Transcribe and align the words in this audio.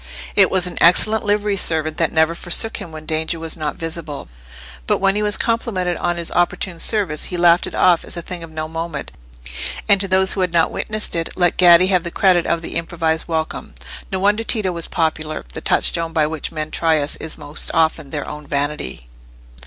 It 0.35 0.49
was 0.49 0.65
an 0.65 0.79
excellent 0.81 1.25
livery 1.25 1.55
servant 1.55 1.97
that 1.97 2.11
never 2.11 2.33
forsook 2.33 2.77
him 2.77 2.91
when 2.91 3.05
danger 3.05 3.37
was 3.39 3.55
not 3.55 3.75
visible. 3.75 4.29
But 4.87 4.97
when 4.97 5.15
he 5.15 5.21
was 5.21 5.37
complimented 5.37 5.95
on 5.97 6.17
his 6.17 6.31
opportune 6.31 6.79
service, 6.79 7.25
he 7.25 7.37
laughed 7.37 7.67
it 7.67 7.75
off 7.75 8.03
as 8.03 8.17
a 8.17 8.23
thing 8.23 8.41
of 8.41 8.49
no 8.49 8.67
moment, 8.67 9.11
and 9.87 10.01
to 10.01 10.07
those 10.07 10.33
who 10.33 10.41
had 10.41 10.51
not 10.53 10.71
witnessed 10.71 11.15
it, 11.15 11.29
let 11.35 11.55
Gaddi 11.55 11.85
have 11.89 12.03
the 12.03 12.09
credit 12.09 12.47
of 12.47 12.63
the 12.63 12.77
improvised 12.77 13.27
welcome. 13.27 13.75
No 14.11 14.17
wonder 14.17 14.43
Tito 14.43 14.71
was 14.71 14.87
popular: 14.87 15.45
the 15.53 15.61
touchstone 15.61 16.13
by 16.13 16.25
which 16.25 16.51
men 16.51 16.71
try 16.71 16.99
us 16.99 17.15
is 17.17 17.37
most 17.37 17.69
often 17.71 18.09
their 18.09 18.27
own 18.27 18.47
vanity. 18.47 19.07